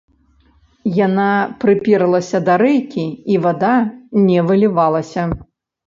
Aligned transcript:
Яна 1.05 1.25
прыперлася 1.65 2.43
да 2.49 2.57
рэйкі, 2.65 3.07
і 3.35 3.41
вада 3.47 3.75
не 4.27 4.39
вылівалася. 4.53 5.21